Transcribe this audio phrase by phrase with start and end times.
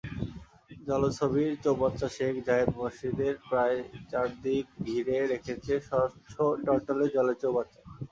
[0.87, 3.77] জলছবির চৌবাচ্চাশেখ জায়েদ মসজিদের প্রায়
[4.11, 6.33] চারদিক ঘিরে রেখেছে স্বচ্ছ
[6.65, 7.79] টলটলে জলের চৌবাচ্চা।